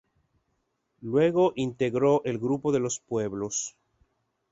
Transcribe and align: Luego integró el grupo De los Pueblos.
Luego 1.01 1.53
integró 1.55 2.23
el 2.25 2.39
grupo 2.39 2.71
De 2.71 2.79
los 2.79 2.99
Pueblos. 3.01 3.77